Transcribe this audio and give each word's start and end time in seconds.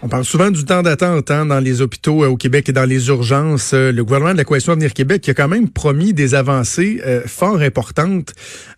On 0.00 0.08
parle 0.08 0.24
souvent 0.24 0.52
du 0.52 0.64
temps 0.64 0.82
d'attente 0.82 1.28
hein, 1.32 1.44
dans 1.44 1.58
les 1.58 1.80
hôpitaux 1.80 2.22
euh, 2.22 2.28
au 2.28 2.36
Québec 2.36 2.68
et 2.68 2.72
dans 2.72 2.84
les 2.84 3.08
urgences. 3.08 3.72
Euh, 3.74 3.90
le 3.90 4.04
gouvernement 4.04 4.32
de 4.32 4.38
la 4.38 4.44
Coalition 4.44 4.72
Avenir 4.72 4.94
Québec 4.94 5.28
a 5.28 5.34
quand 5.34 5.48
même 5.48 5.68
promis 5.68 6.12
des 6.12 6.36
avancées 6.36 7.00
euh, 7.04 7.22
fort 7.26 7.60
importantes 7.60 8.32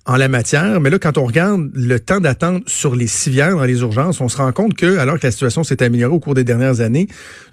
en 0.06 0.16
la 0.16 0.28
matière. 0.28 0.80
Mais 0.80 0.88
là, 0.88 0.98
quand 0.98 1.18
on 1.18 1.26
regarde 1.26 1.68
le 1.74 2.00
temps 2.00 2.20
d'attente 2.20 2.66
sur 2.70 2.96
les 2.96 3.06
civières 3.06 3.56
dans 3.56 3.64
les 3.64 3.80
urgences, 3.80 4.22
on 4.22 4.30
se 4.30 4.38
rend 4.38 4.50
compte 4.52 4.74
que, 4.74 4.96
alors 4.96 5.18
que 5.18 5.26
la 5.26 5.30
situation 5.30 5.62
s'est 5.62 5.82
améliorée 5.82 6.14
au 6.14 6.20
cours 6.20 6.32
des 6.32 6.42
dernières 6.42 6.80
années, 6.80 7.06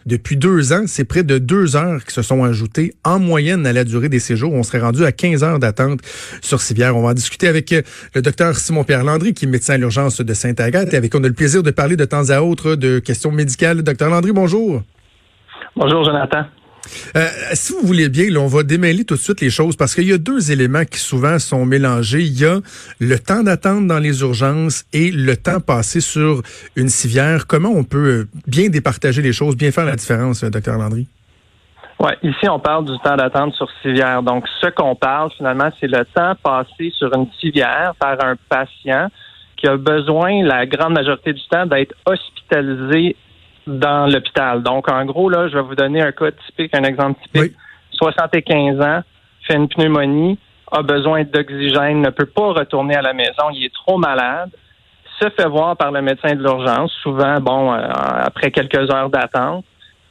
depuis 0.05 0.37
deux 0.37 0.71
ans, 0.71 0.85
c'est 0.87 1.03
près 1.03 1.23
de 1.23 1.37
deux 1.37 1.75
heures 1.75 2.05
qui 2.05 2.13
se 2.13 2.21
sont 2.21 2.45
ajoutées 2.45 2.93
en 3.03 3.19
moyenne 3.19 3.67
à 3.67 3.73
la 3.73 3.83
durée 3.83 4.07
des 4.07 4.19
séjours. 4.19 4.53
On 4.53 4.63
serait 4.63 4.79
rendu 4.79 5.03
à 5.03 5.11
15 5.11 5.43
heures 5.43 5.59
d'attente 5.59 5.99
sur 6.41 6.61
civière. 6.61 6.95
On 6.95 7.01
va 7.01 7.09
en 7.09 7.13
discuter 7.13 7.49
avec 7.49 7.75
le 8.13 8.21
docteur 8.21 8.57
Simon-Pierre 8.57 9.03
Landry, 9.03 9.33
qui 9.33 9.43
est 9.43 9.49
médecin 9.49 9.73
à 9.73 9.77
l'urgence 9.77 10.21
de 10.21 10.33
Sainte-Agathe, 10.33 10.93
avec 10.93 11.13
on 11.13 11.23
a 11.25 11.27
le 11.27 11.33
plaisir 11.33 11.61
de 11.61 11.71
parler 11.71 11.97
de 11.97 12.05
temps 12.05 12.29
à 12.29 12.39
autre 12.39 12.75
de 12.75 12.99
questions 12.99 13.31
médicales 13.31 13.56
Docteur 13.57 14.09
Landry, 14.09 14.31
bonjour. 14.31 14.81
Bonjour, 15.75 16.03
Jonathan. 16.03 16.45
Euh, 17.15 17.27
si 17.53 17.73
vous 17.73 17.85
voulez 17.85 18.07
bien, 18.07 18.33
on 18.37 18.47
va 18.47 18.63
démêler 18.63 19.03
tout 19.03 19.15
de 19.15 19.19
suite 19.19 19.41
les 19.41 19.49
choses 19.49 19.75
parce 19.75 19.95
qu'il 19.95 20.07
y 20.07 20.13
a 20.13 20.17
deux 20.17 20.51
éléments 20.51 20.85
qui 20.85 20.99
souvent 20.99 21.39
sont 21.39 21.65
mélangés. 21.65 22.21
Il 22.21 22.39
y 22.39 22.45
a 22.45 22.59
le 22.99 23.19
temps 23.19 23.43
d'attente 23.43 23.87
dans 23.87 23.99
les 23.99 24.21
urgences 24.21 24.85
et 24.93 25.11
le 25.11 25.35
temps 25.35 25.59
passé 25.59 26.01
sur 26.01 26.41
une 26.75 26.89
civière. 26.89 27.47
Comment 27.47 27.69
on 27.69 27.83
peut 27.83 28.27
bien 28.45 28.69
départager 28.69 29.21
les 29.21 29.33
choses, 29.33 29.57
bien 29.57 29.71
faire 29.71 29.85
la 29.85 29.95
différence, 29.95 30.43
euh, 30.43 30.49
docteur 30.49 30.77
Landry? 30.77 31.07
Oui, 31.99 32.11
ici, 32.21 32.47
on 32.47 32.59
parle 32.59 32.85
du 32.85 32.97
temps 32.99 33.15
d'attente 33.15 33.55
sur 33.55 33.67
civière. 33.81 34.21
Donc, 34.21 34.45
ce 34.61 34.67
qu'on 34.69 34.95
parle, 34.95 35.31
finalement, 35.35 35.69
c'est 35.79 35.87
le 35.87 36.05
temps 36.13 36.35
passé 36.43 36.91
sur 36.95 37.11
une 37.15 37.27
civière 37.39 37.93
par 37.99 38.23
un 38.23 38.35
patient 38.47 39.09
qui 39.57 39.67
a 39.67 39.75
besoin, 39.75 40.43
la 40.43 40.67
grande 40.67 40.93
majorité 40.93 41.33
du 41.33 41.41
temps, 41.49 41.65
d'être 41.65 41.95
hospitalisé 42.05 43.15
dans 43.67 44.07
l'hôpital. 44.11 44.63
Donc, 44.63 44.89
en 44.89 45.05
gros, 45.05 45.29
là, 45.29 45.47
je 45.49 45.55
vais 45.55 45.61
vous 45.61 45.75
donner 45.75 46.01
un 46.01 46.11
cas 46.11 46.31
typique, 46.31 46.73
un 46.75 46.83
exemple 46.83 47.19
typique. 47.21 47.53
75 47.91 48.81
ans, 48.81 49.01
fait 49.43 49.55
une 49.55 49.67
pneumonie, 49.67 50.39
a 50.71 50.81
besoin 50.81 51.23
d'oxygène, 51.23 52.01
ne 52.01 52.09
peut 52.09 52.25
pas 52.25 52.53
retourner 52.53 52.95
à 52.95 53.01
la 53.01 53.13
maison, 53.13 53.49
il 53.53 53.65
est 53.65 53.73
trop 53.73 53.97
malade, 53.97 54.49
se 55.19 55.29
fait 55.29 55.47
voir 55.47 55.75
par 55.75 55.91
le 55.91 56.01
médecin 56.01 56.35
de 56.35 56.43
l'urgence, 56.43 56.91
souvent, 57.01 57.39
bon, 57.39 57.73
euh, 57.73 57.79
après 57.79 58.51
quelques 58.51 58.91
heures 58.91 59.09
d'attente. 59.09 59.65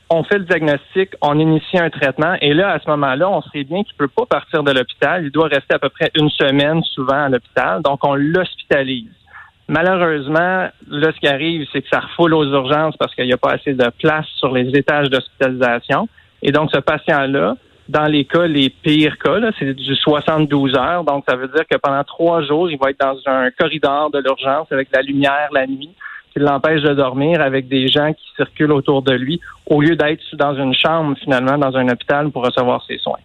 On 0.09 0.23
fait 0.23 0.39
le 0.39 0.45
diagnostic, 0.45 1.11
on 1.21 1.39
initie 1.39 1.79
un 1.79 1.91
traitement, 1.91 2.35
et 2.41 2.55
là, 2.55 2.73
à 2.73 2.79
ce 2.79 2.89
moment-là, 2.91 3.29
on 3.29 3.43
sait 3.43 3.65
bien 3.65 3.83
qu'il 3.83 3.95
peut 3.97 4.09
pas 4.09 4.25
partir 4.27 4.63
de 4.63 4.71
l'hôpital. 4.71 5.25
Il 5.25 5.31
doit 5.31 5.49
rester 5.49 5.75
à 5.75 5.79
peu 5.79 5.89
près 5.89 6.11
une 6.15 6.31
semaine, 6.31 6.83
souvent, 6.85 7.25
à 7.25 7.29
l'hôpital. 7.29 7.83
Donc, 7.83 8.05
on 8.05 8.15
l'hospitalise. 8.15 9.16
Malheureusement, 9.69 10.69
là, 10.89 11.13
ce 11.13 11.19
qui 11.19 11.27
arrive, 11.27 11.67
c'est 11.73 11.83
que 11.83 11.89
ça 11.89 12.01
refoule 12.01 12.35
aux 12.35 12.45
urgences 12.45 12.97
parce 12.97 13.15
qu'il 13.15 13.27
n'y 13.27 13.33
a 13.33 13.37
pas 13.37 13.53
assez 13.53 13.75
de 13.75 13.91
place 13.99 14.27
sur 14.37 14.53
les 14.53 14.69
étages 14.77 15.11
d'hospitalisation. 15.11 16.09
Et 16.43 16.53
donc, 16.53 16.71
ce 16.73 16.79
patient-là, 16.79 17.57
dans 17.89 18.07
les 18.07 18.25
cas, 18.25 18.47
les 18.47 18.71
pires 18.71 19.19
cas, 19.19 19.39
c'est 19.59 19.75
du 19.75 19.97
72 19.97 20.77
heures. 20.77 21.05
Donc, 21.05 21.25
ça 21.29 21.37
veut 21.37 21.49
dire 21.49 21.65
que 21.69 21.77
pendant 21.79 22.03
trois 22.05 22.43
jours, 22.43 22.71
il 22.71 22.79
va 22.79 22.91
être 22.91 23.01
dans 23.01 23.19
un 23.27 23.51
corridor 23.51 24.11
de 24.11 24.21
l'urgence 24.21 24.71
avec 24.71 24.89
la 24.93 25.03
lumière 25.03 25.49
la 25.53 25.67
nuit 25.67 25.91
qui 26.33 26.39
l'empêche 26.41 26.83
de 26.83 26.95
dormir 26.95 27.41
avec 27.41 27.67
des 27.67 27.89
gens 27.89 28.13
qui 28.13 28.27
circulent 28.37 28.73
autour 28.73 29.03
de 29.03 29.13
lui 29.13 29.41
au 29.67 29.81
lieu 29.81 29.97
d'être 29.97 30.23
dans 30.35 30.55
une 30.55 30.75
chambre, 30.75 31.17
finalement, 31.19 31.59
dans 31.59 31.77
un 31.77 31.89
hôpital 31.89 32.31
pour 32.31 32.45
recevoir 32.45 32.85
ses 32.87 32.99
soins. 32.99 33.19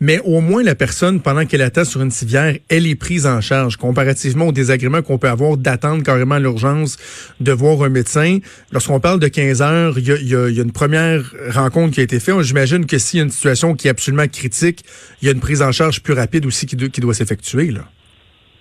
Mais 0.00 0.20
au 0.20 0.40
moins, 0.40 0.62
la 0.62 0.74
personne, 0.74 1.20
pendant 1.20 1.44
qu'elle 1.44 1.62
attend 1.62 1.84
sur 1.84 2.00
une 2.00 2.10
civière, 2.10 2.54
elle 2.70 2.86
est 2.86 2.94
prise 2.94 3.26
en 3.26 3.40
charge, 3.40 3.76
comparativement 3.76 4.46
au 4.46 4.52
désagrément 4.52 5.02
qu'on 5.02 5.18
peut 5.18 5.28
avoir 5.28 5.56
d'attendre 5.56 6.02
carrément 6.02 6.38
l'urgence 6.38 6.96
de 7.40 7.52
voir 7.52 7.82
un 7.82 7.88
médecin. 7.88 8.38
Lorsqu'on 8.72 9.00
parle 9.00 9.18
de 9.18 9.28
15 9.28 9.62
heures, 9.62 9.98
il 9.98 10.28
y 10.28 10.34
a, 10.34 10.48
une 10.62 10.72
première 10.72 11.22
rencontre 11.50 11.94
qui 11.94 12.00
a 12.00 12.04
été 12.04 12.20
faite. 12.20 12.40
J'imagine 12.42 12.86
que 12.86 12.98
s'il 12.98 13.18
y 13.18 13.20
a 13.20 13.24
une 13.24 13.30
situation 13.30 13.74
qui 13.74 13.88
est 13.88 13.90
absolument 13.90 14.28
critique, 14.28 14.84
il 15.20 15.26
y 15.26 15.28
a 15.28 15.34
une 15.34 15.40
prise 15.40 15.62
en 15.62 15.72
charge 15.72 16.02
plus 16.02 16.14
rapide 16.14 16.46
aussi 16.46 16.66
qui, 16.66 16.76
doit, 16.76 17.14
s'effectuer. 17.14 17.70
Là. 17.70 17.80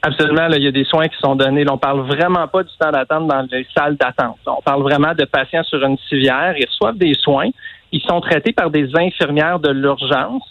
Absolument, 0.01 0.47
il 0.55 0.63
y 0.63 0.67
a 0.67 0.71
des 0.71 0.85
soins 0.85 1.07
qui 1.07 1.17
sont 1.19 1.35
donnés. 1.35 1.65
On 1.67 1.73
on 1.73 1.77
parle 1.77 2.07
vraiment 2.07 2.47
pas 2.47 2.63
du 2.63 2.71
temps 2.79 2.91
d'attente 2.91 3.27
dans 3.27 3.47
les 3.51 3.67
salles 3.75 3.97
d'attente. 3.97 4.37
On 4.47 4.61
parle 4.63 4.81
vraiment 4.81 5.13
de 5.13 5.25
patients 5.25 5.63
sur 5.63 5.83
une 5.83 5.97
civière. 6.09 6.55
Ils 6.57 6.65
reçoivent 6.65 6.97
des 6.97 7.13
soins. 7.13 7.49
Ils 7.91 8.01
sont 8.01 8.19
traités 8.19 8.51
par 8.51 8.71
des 8.71 8.89
infirmières 8.95 9.59
de 9.59 9.69
l'urgence 9.69 10.43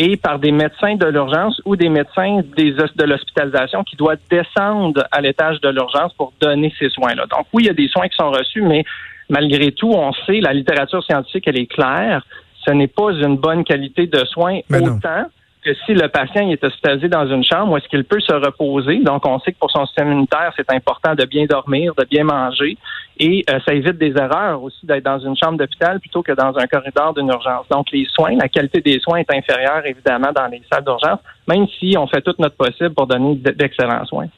et 0.00 0.16
par 0.16 0.38
des 0.38 0.50
médecins 0.50 0.96
de 0.96 1.04
l'urgence 1.06 1.60
ou 1.66 1.76
des 1.76 1.90
médecins 1.90 2.40
des, 2.56 2.72
de 2.72 3.04
l'hospitalisation 3.04 3.84
qui 3.84 3.96
doivent 3.96 4.18
descendre 4.30 5.04
à 5.12 5.20
l'étage 5.20 5.60
de 5.60 5.68
l'urgence 5.68 6.14
pour 6.14 6.32
donner 6.40 6.72
ces 6.78 6.88
soins-là. 6.88 7.26
Donc 7.26 7.46
oui, 7.52 7.64
il 7.64 7.66
y 7.66 7.70
a 7.70 7.74
des 7.74 7.88
soins 7.88 8.08
qui 8.08 8.16
sont 8.16 8.30
reçus, 8.30 8.62
mais 8.62 8.82
malgré 9.28 9.72
tout, 9.72 9.90
on 9.90 10.12
sait, 10.24 10.40
la 10.40 10.54
littérature 10.54 11.04
scientifique, 11.04 11.44
elle 11.46 11.58
est 11.58 11.66
claire, 11.66 12.24
ce 12.64 12.70
n'est 12.70 12.88
pas 12.88 13.12
une 13.12 13.36
bonne 13.36 13.62
qualité 13.62 14.06
de 14.06 14.24
soins 14.24 14.60
autant 14.70 15.26
que 15.62 15.74
si 15.86 15.94
le 15.94 16.08
patient 16.08 16.48
est 16.48 16.62
hospitalisé 16.64 17.08
dans 17.08 17.26
une 17.26 17.44
chambre, 17.44 17.72
où 17.72 17.76
est-ce 17.76 17.88
qu'il 17.88 18.04
peut 18.04 18.20
se 18.20 18.32
reposer? 18.32 18.98
Donc, 19.00 19.26
on 19.26 19.38
sait 19.40 19.52
que 19.52 19.58
pour 19.58 19.70
son 19.70 19.84
système 19.86 20.08
immunitaire, 20.08 20.52
c'est 20.56 20.70
important 20.72 21.14
de 21.14 21.24
bien 21.24 21.44
dormir, 21.44 21.94
de 21.94 22.04
bien 22.04 22.24
manger, 22.24 22.78
et 23.18 23.44
euh, 23.50 23.58
ça 23.66 23.74
évite 23.74 23.98
des 23.98 24.16
erreurs 24.16 24.62
aussi 24.62 24.86
d'être 24.86 25.04
dans 25.04 25.18
une 25.18 25.36
chambre 25.36 25.58
d'hôpital 25.58 26.00
plutôt 26.00 26.22
que 26.22 26.32
dans 26.32 26.56
un 26.56 26.66
corridor 26.66 27.12
d'une 27.12 27.28
urgence. 27.28 27.66
Donc, 27.70 27.90
les 27.92 28.06
soins, 28.06 28.36
la 28.36 28.48
qualité 28.48 28.80
des 28.80 28.98
soins 29.00 29.18
est 29.18 29.30
inférieure, 29.34 29.84
évidemment, 29.84 30.32
dans 30.34 30.46
les 30.46 30.62
salles 30.72 30.84
d'urgence, 30.84 31.20
même 31.46 31.66
si 31.78 31.94
on 31.98 32.06
fait 32.06 32.22
tout 32.22 32.34
notre 32.38 32.56
possible 32.56 32.94
pour 32.94 33.06
donner 33.06 33.34
d'excellents 33.34 34.04
soins. 34.06 34.28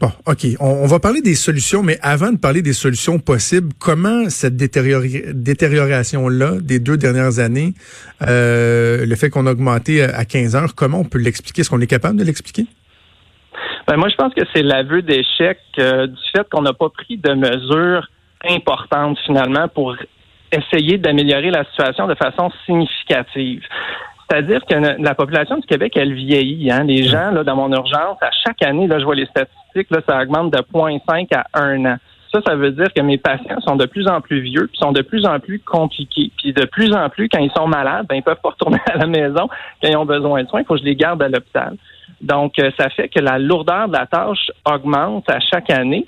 Bon, 0.00 0.12
OK. 0.26 0.46
On, 0.60 0.86
va 0.86 1.00
parler 1.00 1.22
des 1.22 1.34
solutions, 1.34 1.82
mais 1.82 1.98
avant 2.02 2.30
de 2.30 2.38
parler 2.38 2.62
des 2.62 2.72
solutions 2.72 3.18
possibles, 3.18 3.70
comment 3.80 4.30
cette 4.30 4.56
détérioration-là 4.56 6.60
des 6.60 6.78
deux 6.78 6.96
dernières 6.96 7.40
années, 7.40 7.74
euh, 8.22 9.04
le 9.04 9.16
fait 9.16 9.28
qu'on 9.28 9.46
a 9.46 9.50
augmenté 9.50 10.02
à 10.02 10.24
15 10.24 10.54
heures, 10.54 10.74
comment 10.76 11.00
on 11.00 11.04
peut 11.04 11.18
l'expliquer? 11.18 11.62
Est-ce 11.62 11.70
qu'on 11.70 11.80
est 11.80 11.88
capable 11.88 12.16
de 12.16 12.24
l'expliquer? 12.24 12.66
Ben 13.88 13.96
moi, 13.96 14.08
je 14.08 14.16
pense 14.16 14.32
que 14.34 14.42
c'est 14.54 14.62
l'aveu 14.62 15.02
d'échec 15.02 15.58
euh, 15.78 16.06
du 16.06 16.22
fait 16.36 16.48
qu'on 16.48 16.62
n'a 16.62 16.74
pas 16.74 16.90
pris 16.90 17.16
de 17.16 17.32
mesures 17.32 18.06
importantes 18.48 19.18
finalement 19.26 19.66
pour 19.66 19.96
essayer 20.52 20.98
d'améliorer 20.98 21.50
la 21.50 21.64
situation 21.64 22.06
de 22.06 22.14
façon 22.14 22.50
significative. 22.66 23.62
C'est-à-dire 24.30 24.60
que 24.66 25.02
la 25.02 25.14
population 25.14 25.56
du 25.56 25.66
Québec, 25.66 25.94
elle 25.96 26.12
vieillit. 26.12 26.70
Hein? 26.70 26.84
Les 26.84 27.04
gens, 27.04 27.30
là, 27.30 27.44
dans 27.44 27.56
mon 27.56 27.72
urgence, 27.72 28.18
à 28.20 28.30
chaque 28.44 28.62
année, 28.62 28.86
là, 28.86 28.98
je 28.98 29.04
vois 29.04 29.14
les 29.14 29.26
statistiques, 29.26 29.57
ça 29.74 30.22
augmente 30.22 30.52
de 30.52 30.58
0.5 30.58 31.28
à 31.34 31.44
1 31.54 31.84
an. 31.84 31.96
Ça, 32.32 32.40
ça 32.46 32.54
veut 32.56 32.72
dire 32.72 32.92
que 32.94 33.00
mes 33.00 33.16
patients 33.16 33.60
sont 33.60 33.76
de 33.76 33.86
plus 33.86 34.06
en 34.06 34.20
plus 34.20 34.40
vieux, 34.40 34.66
puis 34.66 34.78
sont 34.78 34.92
de 34.92 35.00
plus 35.00 35.24
en 35.24 35.40
plus 35.40 35.60
compliqués. 35.60 36.30
Puis 36.36 36.52
de 36.52 36.66
plus 36.66 36.92
en 36.94 37.08
plus, 37.08 37.28
quand 37.28 37.40
ils 37.40 37.50
sont 37.52 37.66
malades, 37.66 38.06
ben, 38.08 38.16
ils 38.16 38.22
peuvent 38.22 38.40
pas 38.42 38.50
retourner 38.58 38.80
à 38.86 38.98
la 38.98 39.06
maison 39.06 39.48
quand 39.82 39.88
ils 39.88 39.96
ont 39.96 40.04
besoin 40.04 40.42
de 40.42 40.48
soins. 40.48 40.60
Il 40.60 40.66
faut 40.66 40.74
que 40.74 40.80
je 40.80 40.84
les 40.84 40.96
garde 40.96 41.22
à 41.22 41.28
l'hôpital. 41.28 41.76
Donc, 42.20 42.58
euh, 42.58 42.70
ça 42.78 42.90
fait 42.90 43.08
que 43.08 43.20
la 43.20 43.38
lourdeur 43.38 43.88
de 43.88 43.94
la 43.94 44.06
tâche 44.06 44.50
augmente 44.70 45.30
à 45.30 45.40
chaque 45.40 45.70
année. 45.70 46.06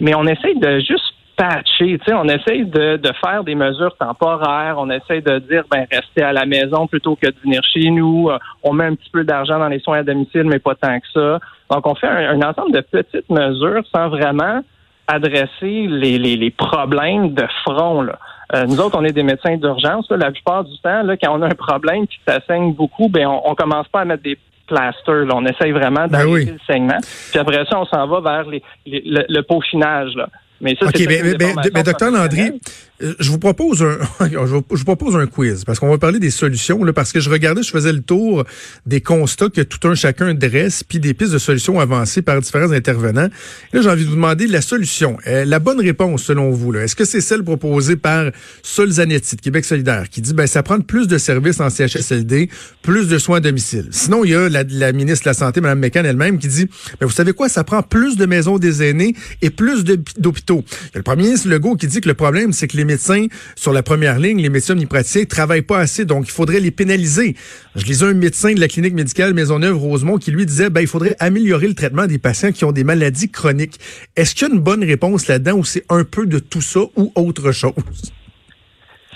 Mais 0.00 0.14
on 0.14 0.24
essaye 0.24 0.58
de 0.58 0.78
juste 0.78 1.12
patcher. 1.36 1.98
Tu 1.98 2.04
sais, 2.06 2.14
on 2.14 2.24
essaye 2.24 2.64
de, 2.64 3.00
faire 3.24 3.44
des 3.44 3.54
mesures 3.54 3.96
temporaires. 3.96 4.76
On 4.78 4.88
essaye 4.90 5.20
de 5.22 5.38
dire, 5.40 5.64
ben, 5.70 5.86
rester 5.90 6.22
à 6.22 6.32
la 6.32 6.46
maison 6.46 6.86
plutôt 6.86 7.16
que 7.16 7.26
de 7.26 7.36
venir 7.42 7.60
chez 7.72 7.90
nous. 7.90 8.30
Euh, 8.30 8.38
on 8.62 8.72
met 8.72 8.84
un 8.84 8.94
petit 8.94 9.10
peu 9.10 9.24
d'argent 9.24 9.58
dans 9.58 9.68
les 9.68 9.80
soins 9.80 9.98
à 9.98 10.02
domicile, 10.02 10.44
mais 10.44 10.60
pas 10.60 10.74
tant 10.74 10.98
que 10.98 11.06
ça. 11.12 11.40
Donc, 11.70 11.86
on 11.86 11.94
fait 11.94 12.08
un, 12.08 12.40
ensemble 12.42 12.72
de 12.72 12.80
petites 12.80 13.28
mesures 13.30 13.82
sans 13.94 14.08
vraiment 14.08 14.62
adresser 15.06 15.86
les, 15.88 16.18
les, 16.18 16.36
les 16.36 16.50
problèmes 16.50 17.32
de 17.34 17.44
front. 17.64 18.02
Là. 18.02 18.18
Euh, 18.54 18.66
nous 18.66 18.80
autres, 18.80 18.98
on 18.98 19.04
est 19.04 19.12
des 19.12 19.22
médecins 19.22 19.56
d'urgence. 19.56 20.10
La 20.10 20.30
plupart 20.30 20.64
du 20.64 20.78
temps, 20.78 21.02
là, 21.02 21.16
quand 21.16 21.38
on 21.38 21.42
a 21.42 21.46
un 21.46 21.54
problème 21.54 22.06
qui 22.06 22.18
ça 22.26 22.40
saigne 22.46 22.72
beaucoup, 22.72 23.08
ben 23.08 23.26
on, 23.26 23.50
on 23.50 23.54
commence 23.54 23.88
pas 23.88 24.00
à 24.00 24.04
mettre 24.04 24.22
des 24.22 24.38
plasters. 24.66 25.26
Là. 25.26 25.34
On 25.34 25.44
essaye 25.44 25.72
vraiment 25.72 26.06
ben 26.06 26.18
d'arrêter 26.26 26.52
le 26.52 26.60
saignement. 26.66 26.98
Puis 27.30 27.38
après 27.38 27.64
ça, 27.66 27.78
on 27.80 27.86
s'en 27.86 28.06
va 28.06 28.20
vers 28.20 28.48
les, 28.48 28.62
le, 28.86 29.24
le 29.28 29.42
peaufinage. 29.42 30.14
Là. 30.14 30.28
Mais 30.60 30.76
ça, 30.80 30.86
OK, 30.86 30.94
mais, 30.98 31.22
mais, 31.38 31.54
mais, 31.72 31.82
docteur 31.82 32.10
Landry, 32.10 32.60
je 33.00 33.30
vous 33.30 33.38
propose 33.38 33.82
un, 33.82 33.98
je 34.30 34.36
vous 34.36 34.62
propose 34.62 35.16
un 35.16 35.26
quiz 35.26 35.64
parce 35.64 35.78
qu'on 35.78 35.88
va 35.88 35.98
parler 35.98 36.18
des 36.18 36.30
solutions 36.30 36.82
là, 36.82 36.92
parce 36.92 37.12
que 37.12 37.20
je 37.20 37.30
regardais, 37.30 37.62
je 37.62 37.70
faisais 37.70 37.92
le 37.92 38.00
tour 38.00 38.44
des 38.86 39.00
constats 39.00 39.48
que 39.48 39.60
tout 39.60 39.86
un 39.88 39.94
chacun 39.94 40.34
dresse 40.34 40.82
puis 40.82 40.98
des 40.98 41.14
pistes 41.14 41.32
de 41.32 41.38
solutions 41.38 41.78
avancées 41.78 42.22
par 42.22 42.40
différents 42.40 42.72
intervenants. 42.72 43.28
Là, 43.72 43.82
j'ai 43.82 43.88
envie 43.88 44.04
de 44.04 44.08
vous 44.08 44.16
demander 44.16 44.46
la 44.46 44.60
solution, 44.60 45.16
euh, 45.26 45.44
la 45.44 45.58
bonne 45.58 45.80
réponse 45.80 46.24
selon 46.24 46.50
vous. 46.50 46.74
Est-ce 46.74 46.96
que 46.96 47.04
c'est 47.04 47.20
celle 47.20 47.44
proposée 47.44 47.96
par 47.96 48.30
Sol 48.62 48.90
Zanetti 48.90 49.36
de 49.36 49.40
Québec 49.40 49.64
solidaire 49.64 50.08
qui 50.10 50.20
dit 50.20 50.34
ben 50.34 50.46
ça 50.46 50.62
prend 50.62 50.80
plus 50.80 51.06
de 51.06 51.18
services 51.18 51.60
en 51.60 51.70
CHSLD, 51.70 52.50
plus 52.82 53.08
de 53.08 53.18
soins 53.18 53.38
à 53.38 53.40
domicile. 53.40 53.88
Sinon, 53.90 54.24
il 54.24 54.30
y 54.30 54.34
a 54.34 54.48
la, 54.48 54.92
ministre 54.92 55.24
de 55.24 55.30
la 55.30 55.34
santé, 55.34 55.60
Mme 55.60 55.78
Mécan 55.78 56.02
elle-même, 56.04 56.38
qui 56.38 56.48
dit 56.48 56.66
ben 57.00 57.06
vous 57.06 57.12
savez 57.12 57.32
quoi, 57.32 57.48
ça 57.48 57.64
prend 57.64 57.82
plus 57.82 58.16
de 58.16 58.26
maisons 58.26 58.58
des 58.58 58.82
aînés 58.82 59.14
et 59.42 59.50
plus 59.50 59.84
d'hôpitaux. 59.84 60.64
Il 60.68 60.94
y 60.94 60.96
a 60.96 60.98
le 60.98 61.02
premier 61.02 61.24
ministre 61.24 61.48
Legault 61.48 61.76
qui 61.76 61.86
dit 61.86 62.00
que 62.00 62.08
le 62.08 62.14
problème 62.14 62.52
c'est 62.52 62.66
que 62.66 62.76
les 62.76 62.87
médecins 62.88 63.26
sur 63.54 63.72
la 63.72 63.82
première 63.82 64.18
ligne, 64.18 64.40
les 64.40 64.48
médecins 64.48 64.72
omnipraticiens, 64.72 65.24
travaillent 65.24 65.62
pas 65.62 65.78
assez, 65.78 66.04
donc 66.04 66.26
il 66.26 66.32
faudrait 66.32 66.60
les 66.60 66.70
pénaliser. 66.70 67.36
Je 67.76 67.84
lisais 67.84 68.06
un 68.06 68.14
médecin 68.14 68.52
de 68.54 68.60
la 68.60 68.66
clinique 68.66 68.94
médicale 68.94 69.34
Maisonneuve-Rosemont 69.34 70.18
qui 70.18 70.30
lui 70.30 70.46
disait, 70.46 70.70
ben, 70.70 70.80
il 70.80 70.86
faudrait 70.86 71.16
améliorer 71.20 71.68
le 71.68 71.74
traitement 71.74 72.06
des 72.06 72.18
patients 72.18 72.50
qui 72.50 72.64
ont 72.64 72.72
des 72.72 72.84
maladies 72.84 73.30
chroniques. 73.30 73.78
Est-ce 74.16 74.34
qu'il 74.34 74.48
y 74.48 74.50
a 74.50 74.54
une 74.54 74.60
bonne 74.60 74.82
réponse 74.82 75.28
là-dedans 75.28 75.58
ou 75.58 75.64
c'est 75.64 75.84
un 75.88 76.04
peu 76.04 76.26
de 76.26 76.38
tout 76.38 76.62
ça 76.62 76.80
ou 76.96 77.12
autre 77.14 77.52
chose? 77.52 77.74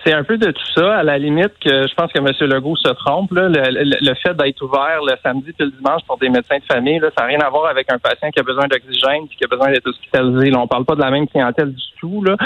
C'est 0.04 0.12
un 0.12 0.24
peu 0.24 0.36
de 0.36 0.50
tout 0.50 0.66
ça. 0.74 0.96
À 0.98 1.02
la 1.02 1.18
limite, 1.18 1.52
que 1.60 1.86
je 1.86 1.94
pense 1.94 2.12
que 2.12 2.18
M. 2.18 2.26
Legault 2.50 2.76
se 2.76 2.88
trompe. 2.90 3.30
Le, 3.32 4.14
fait 4.14 4.36
d'être 4.36 4.62
ouvert 4.62 5.00
le 5.06 5.14
samedi 5.22 5.50
et 5.58 5.64
le 5.64 5.70
dimanche 5.70 6.02
pour 6.06 6.18
des 6.18 6.28
médecins 6.28 6.58
de 6.58 6.64
famille, 6.64 6.98
là, 6.98 7.10
ça 7.16 7.22
n'a 7.22 7.28
rien 7.28 7.40
à 7.40 7.50
voir 7.50 7.66
avec 7.66 7.90
un 7.92 7.98
patient 7.98 8.30
qui 8.30 8.40
a 8.40 8.42
besoin 8.42 8.66
d'oxygène 8.66 9.28
qui 9.28 9.44
a 9.44 9.48
besoin 9.48 9.70
d'être 9.70 9.86
hospitalisé. 9.86 10.50
Là, 10.50 10.60
on 10.60 10.66
parle 10.66 10.84
pas 10.84 10.94
de 10.94 11.00
la 11.00 11.10
même 11.10 11.28
clientèle 11.28 11.72
du 11.72 11.82
tout. 12.00 12.22
Là. 12.24 12.36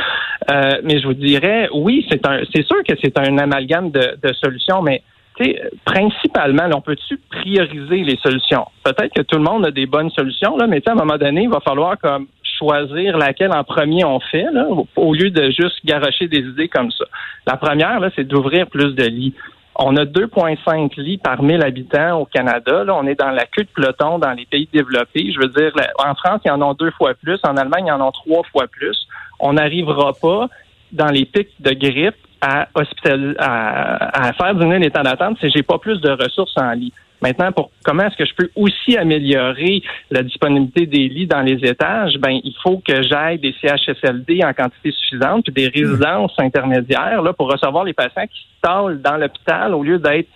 Euh, 0.50 0.80
mais 0.84 1.00
je 1.00 1.06
vous 1.06 1.14
dirais, 1.14 1.68
oui, 1.72 2.06
c'est 2.10 2.26
un, 2.26 2.40
c'est 2.54 2.66
sûr 2.66 2.82
que 2.86 2.94
c'est 3.02 3.18
un 3.18 3.38
amalgame 3.38 3.90
de, 3.90 4.16
de 4.22 4.32
solutions, 4.34 4.82
mais 4.82 5.02
principalement, 5.84 6.68
on 6.74 6.80
peut-tu 6.80 7.18
prioriser 7.30 8.04
les 8.04 8.16
solutions? 8.16 8.66
Peut-être 8.82 9.12
que 9.14 9.22
tout 9.22 9.36
le 9.36 9.42
monde 9.42 9.66
a 9.66 9.70
des 9.70 9.86
bonnes 9.86 10.10
solutions, 10.10 10.56
là, 10.56 10.66
mais 10.66 10.80
à 10.86 10.92
un 10.92 10.94
moment 10.94 11.18
donné, 11.18 11.42
il 11.42 11.50
va 11.50 11.60
falloir 11.60 11.98
comme 11.98 12.26
choisir 12.58 13.16
laquelle 13.16 13.52
en 13.52 13.64
premier 13.64 14.04
on 14.04 14.20
fait, 14.20 14.46
là, 14.52 14.66
au 14.96 15.14
lieu 15.14 15.30
de 15.30 15.50
juste 15.50 15.84
garocher 15.84 16.28
des 16.28 16.38
idées 16.38 16.68
comme 16.68 16.90
ça. 16.90 17.04
La 17.46 17.56
première, 17.56 18.00
là, 18.00 18.10
c'est 18.14 18.24
d'ouvrir 18.24 18.66
plus 18.66 18.94
de 18.94 19.04
lits. 19.04 19.34
On 19.78 19.94
a 19.96 20.04
2,5 20.04 20.98
lits 20.98 21.18
par 21.18 21.42
1000 21.42 21.62
habitants 21.62 22.20
au 22.20 22.24
Canada. 22.24 22.84
Là, 22.84 22.94
on 22.96 23.06
est 23.06 23.14
dans 23.14 23.30
la 23.30 23.44
queue 23.44 23.64
de 23.64 23.68
peloton 23.74 24.18
dans 24.18 24.32
les 24.32 24.46
pays 24.46 24.68
développés. 24.72 25.32
Je 25.32 25.38
veux 25.38 25.48
dire, 25.48 25.72
en 25.98 26.14
France, 26.14 26.40
il 26.44 26.48
y 26.48 26.50
en 26.50 26.62
a 26.62 26.74
deux 26.74 26.90
fois 26.92 27.12
plus. 27.14 27.38
En 27.42 27.56
Allemagne, 27.56 27.84
il 27.86 27.88
y 27.88 27.92
en 27.92 28.06
a 28.06 28.10
trois 28.10 28.42
fois 28.50 28.66
plus. 28.68 29.06
On 29.38 29.52
n'arrivera 29.52 30.12
pas 30.14 30.48
dans 30.92 31.08
les 31.08 31.26
pics 31.26 31.52
de 31.60 31.72
grippe 31.72 32.16
à, 32.40 32.68
à, 33.38 34.28
à 34.28 34.32
faire 34.32 34.54
diminuer 34.54 34.78
les 34.78 34.90
d'attente 34.90 35.38
si 35.40 35.50
j'ai 35.50 35.62
pas 35.62 35.78
plus 35.78 36.00
de 36.00 36.10
ressources 36.10 36.56
en 36.56 36.70
lit. 36.72 36.92
Maintenant, 37.22 37.50
pour 37.52 37.70
comment 37.84 38.04
est-ce 38.04 38.16
que 38.16 38.26
je 38.26 38.34
peux 38.34 38.50
aussi 38.56 38.96
améliorer 38.96 39.82
la 40.10 40.22
disponibilité 40.22 40.86
des 40.86 41.08
lits 41.08 41.26
dans 41.26 41.42
les 41.42 41.64
étages? 41.64 42.14
Ben, 42.18 42.40
il 42.44 42.54
faut 42.62 42.82
que 42.86 43.02
j'aille 43.02 43.38
des 43.38 43.54
CHSLD 43.60 44.44
en 44.44 44.52
quantité 44.52 44.92
suffisante, 44.92 45.44
puis 45.44 45.52
des 45.52 45.68
résidences 45.68 46.34
intermédiaires 46.38 47.22
là, 47.22 47.32
pour 47.32 47.50
recevoir 47.50 47.84
les 47.84 47.94
patients 47.94 48.26
qui 48.26 48.46
stallent 48.58 49.00
dans 49.00 49.16
l'hôpital 49.16 49.74
au 49.74 49.82
lieu 49.82 49.98
d'être 49.98 50.28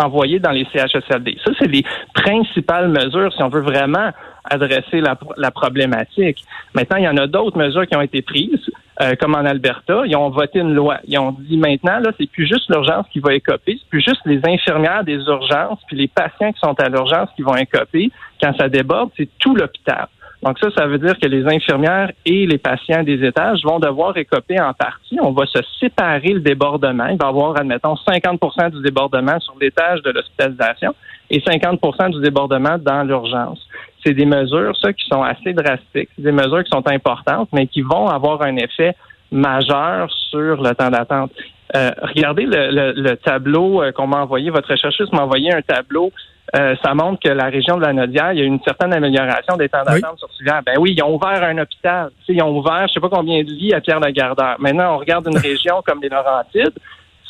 envoyés 0.00 0.38
dans 0.38 0.50
les 0.50 0.66
CHSLD. 0.72 1.38
Ça, 1.44 1.52
c'est 1.58 1.68
les 1.68 1.84
principales 2.14 2.88
mesures 2.88 3.32
si 3.32 3.42
on 3.42 3.48
veut 3.48 3.60
vraiment 3.60 4.10
adresser 4.44 5.00
la, 5.00 5.18
la 5.36 5.50
problématique. 5.50 6.38
Maintenant, 6.74 6.96
il 6.96 7.04
y 7.04 7.08
en 7.08 7.16
a 7.16 7.26
d'autres 7.26 7.58
mesures 7.58 7.86
qui 7.86 7.96
ont 7.96 8.02
été 8.02 8.22
prises. 8.22 8.70
Euh, 9.02 9.14
comme 9.18 9.34
en 9.34 9.46
Alberta, 9.46 10.02
ils 10.04 10.14
ont 10.14 10.28
voté 10.28 10.58
une 10.58 10.74
loi. 10.74 10.98
Ils 11.06 11.18
ont 11.18 11.32
dit 11.32 11.56
maintenant, 11.56 12.00
là, 12.00 12.10
c'est 12.18 12.30
plus 12.30 12.46
juste 12.46 12.68
l'urgence 12.68 13.06
qui 13.10 13.20
va 13.20 13.32
écoper, 13.32 13.78
c'est 13.80 13.88
plus 13.88 14.02
juste 14.02 14.20
les 14.26 14.40
infirmières 14.44 15.04
des 15.04 15.16
urgences, 15.16 15.78
puis 15.86 15.96
les 15.96 16.08
patients 16.08 16.52
qui 16.52 16.60
sont 16.60 16.78
à 16.78 16.88
l'urgence 16.90 17.30
qui 17.34 17.40
vont 17.40 17.56
écoper. 17.56 18.10
Quand 18.42 18.54
ça 18.58 18.68
déborde, 18.68 19.10
c'est 19.16 19.28
tout 19.38 19.54
l'hôpital. 19.54 20.06
Donc 20.42 20.58
ça, 20.58 20.68
ça 20.74 20.86
veut 20.86 20.98
dire 20.98 21.18
que 21.18 21.26
les 21.26 21.44
infirmières 21.46 22.12
et 22.24 22.46
les 22.46 22.58
patients 22.58 23.02
des 23.02 23.22
étages 23.24 23.62
vont 23.62 23.78
devoir 23.78 24.16
écoper 24.16 24.58
en 24.58 24.72
partie. 24.72 25.18
On 25.20 25.32
va 25.32 25.44
se 25.46 25.58
séparer 25.78 26.32
le 26.32 26.40
débordement. 26.40 27.06
Il 27.08 27.18
va 27.18 27.26
y 27.26 27.28
avoir, 27.28 27.58
admettons, 27.58 27.94
50% 27.94 28.70
du 28.70 28.82
débordement 28.82 29.38
sur 29.40 29.54
l'étage 29.60 30.00
de 30.02 30.10
l'hospitalisation 30.10 30.94
et 31.28 31.40
50% 31.40 32.12
du 32.12 32.20
débordement 32.20 32.78
dans 32.78 33.02
l'urgence 33.02 33.66
c'est 34.04 34.14
des 34.14 34.26
mesures, 34.26 34.76
ça, 34.80 34.92
qui 34.92 35.06
sont 35.06 35.22
assez 35.22 35.52
drastiques, 35.52 36.08
c'est 36.16 36.22
des 36.22 36.32
mesures 36.32 36.64
qui 36.64 36.70
sont 36.70 36.86
importantes, 36.88 37.48
mais 37.52 37.66
qui 37.66 37.82
vont 37.82 38.06
avoir 38.08 38.42
un 38.42 38.56
effet 38.56 38.94
majeur 39.30 40.10
sur 40.30 40.62
le 40.62 40.74
temps 40.74 40.90
d'attente. 40.90 41.32
Euh, 41.76 41.90
regardez 42.02 42.46
le, 42.46 43.14
tableau 43.16 43.82
euh, 43.82 43.92
qu'on 43.92 44.08
m'a 44.08 44.22
envoyé. 44.22 44.50
Votre 44.50 44.74
chercheuse 44.74 45.12
m'a 45.12 45.22
envoyé 45.22 45.52
un 45.52 45.62
tableau. 45.62 46.10
Euh, 46.56 46.74
ça 46.82 46.94
montre 46.94 47.20
que 47.22 47.28
la 47.28 47.46
région 47.46 47.76
de 47.76 47.82
la 47.82 47.92
Nodière, 47.92 48.32
il 48.32 48.40
y 48.40 48.42
a 48.42 48.44
une 48.44 48.60
certaine 48.62 48.92
amélioration 48.92 49.56
des 49.56 49.68
temps 49.68 49.84
d'attente 49.84 50.18
sur 50.18 50.32
Sylvain. 50.34 50.60
Ben 50.66 50.76
oui, 50.78 50.94
ils 50.96 51.02
ont 51.02 51.14
ouvert 51.14 51.42
un 51.44 51.58
hôpital. 51.58 52.10
ils 52.28 52.42
ont 52.42 52.56
ouvert, 52.56 52.86
je 52.88 52.94
sais 52.94 53.00
pas 53.00 53.08
combien 53.08 53.42
de 53.42 53.50
lits 53.50 53.72
à 53.72 53.80
Pierre-Lagardeur. 53.80 54.56
Maintenant, 54.58 54.94
on 54.94 54.98
regarde 54.98 55.26
une 55.28 55.38
région 55.50 55.82
comme 55.84 56.00
les 56.02 56.08
Laurentides 56.08 56.74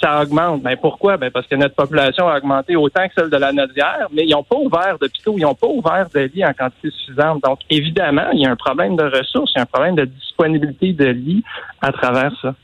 ça 0.00 0.22
augmente. 0.22 0.62
Ben 0.62 0.76
pourquoi? 0.76 1.16
Ben 1.16 1.30
parce 1.30 1.46
que 1.46 1.54
notre 1.54 1.74
population 1.74 2.28
a 2.28 2.38
augmenté 2.38 2.76
autant 2.76 3.06
que 3.06 3.14
celle 3.14 3.30
de 3.30 3.36
la 3.36 3.52
Nodière, 3.52 4.08
mais 4.12 4.24
ils 4.24 4.30
n'ont 4.30 4.42
pas 4.42 4.56
ouvert 4.56 4.98
d'hôpitaux, 4.98 5.34
ils 5.36 5.42
n'ont 5.42 5.54
pas 5.54 5.66
ouvert 5.66 6.08
de 6.14 6.20
lits 6.20 6.44
en 6.44 6.52
quantité 6.52 6.90
suffisante. 6.90 7.42
Donc, 7.42 7.60
évidemment, 7.68 8.30
il 8.32 8.40
y 8.40 8.46
a 8.46 8.50
un 8.50 8.56
problème 8.56 8.96
de 8.96 9.04
ressources, 9.04 9.52
il 9.54 9.58
y 9.58 9.60
a 9.60 9.62
un 9.62 9.66
problème 9.66 9.96
de 9.96 10.04
disponibilité 10.04 10.92
de 10.92 11.06
lits 11.06 11.44
à 11.80 11.92
travers 11.92 12.32
ça. 12.40 12.54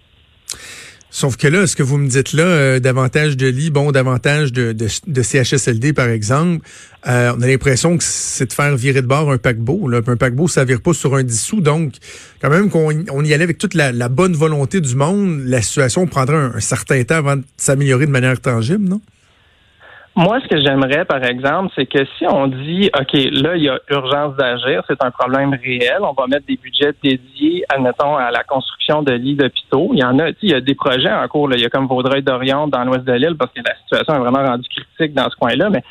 Sauf 1.17 1.39
que 1.39 1.49
là, 1.49 1.67
ce 1.67 1.75
que 1.75 1.83
vous 1.83 1.97
me 1.97 2.09
dites 2.09 2.35
là, 2.35 2.43
euh, 2.43 2.79
davantage 2.79 3.39
de 3.39 3.47
lits, 3.47 3.71
bon, 3.71 3.91
davantage 3.91 4.53
de, 4.53 4.73
de, 4.75 5.23
CHSLD, 5.23 5.95
par 5.95 6.11
exemple, 6.11 6.63
euh, 7.07 7.33
on 7.35 7.41
a 7.41 7.47
l'impression 7.47 7.97
que 7.97 8.05
c'est 8.05 8.45
de 8.45 8.53
faire 8.53 8.77
virer 8.77 9.01
de 9.01 9.07
bord 9.07 9.33
un 9.33 9.39
paquebot. 9.39 9.89
Là. 9.89 10.03
Un 10.07 10.17
paquebot, 10.17 10.47
ça 10.47 10.67
vire 10.67 10.83
pas 10.83 10.93
sur 10.93 11.15
un 11.15 11.23
dissous. 11.23 11.63
Donc, 11.63 11.95
quand 12.43 12.51
même 12.51 12.69
qu'on 12.69 12.93
on 13.11 13.25
y 13.25 13.33
allait 13.33 13.45
avec 13.45 13.57
toute 13.57 13.73
la, 13.73 14.11
bonne 14.11 14.35
volonté 14.35 14.83
du 14.83 14.95
monde, 14.95 15.41
la 15.47 15.63
situation 15.63 16.07
prendrait 16.07 16.37
un 16.37 16.61
certain 16.61 17.03
temps 17.03 17.15
avant 17.15 17.37
de 17.37 17.45
s'améliorer 17.57 18.05
de 18.05 18.11
manière 18.11 18.39
tangible, 18.39 18.87
non? 18.87 19.01
Moi, 20.19 20.41
ce 20.41 20.49
que 20.49 20.59
j'aimerais, 20.63 21.05
par 21.05 21.23
exemple, 21.23 21.71
c'est 21.77 21.85
que 21.85 22.03
si 22.17 22.27
on 22.27 22.47
dit, 22.47 22.89
OK, 22.99 23.13
là, 23.13 23.55
il 23.55 23.65
y 23.65 23.69
a 23.69 23.79
urgence 23.91 24.35
d'agir, 24.37 24.83
c'est 24.89 25.05
un 25.05 25.11
problème 25.11 25.53
réel, 25.53 25.99
on 26.01 26.15
va 26.15 26.27
mettre 26.27 26.47
des 26.47 26.57
budgets 26.57 26.95
dédiés, 27.05 27.67
admettons, 27.69 28.17
à 28.17 28.31
la 28.31 28.43
construction 28.43 29.03
de 29.03 29.13
lits 29.13 29.35
d'hôpitaux. 29.35 29.91
Il 29.93 29.99
y 29.99 30.05
en 30.05 30.19
a, 30.19 30.31
il 30.41 30.51
y 30.51 30.55
a 30.55 30.63
des 30.63 30.75
projets 30.75 31.13
en 31.13 31.29
cours, 31.29 31.51
là. 31.51 31.57
il 31.57 31.63
y 31.63 31.67
a 31.67 31.69
comme 31.69 31.87
Vaudreuil-Dorion 31.87 32.69
dans 32.69 32.83
l'ouest 32.85 33.05
de 33.05 33.13
l'île, 33.13 33.37
parce 33.39 33.53
que 33.53 33.61
la 33.63 33.77
situation 33.77 34.15
est 34.15 34.19
vraiment 34.19 34.43
rendue 34.43 34.67
critique 34.71 35.15
dans 35.15 35.29
ce 35.29 35.37
coin-là, 35.37 35.69
mais 35.69 35.83